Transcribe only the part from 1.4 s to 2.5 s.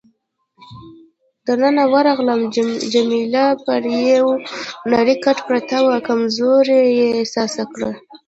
دننه ورغلم،